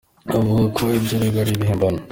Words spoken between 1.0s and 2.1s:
aregwa ari ibihimbano.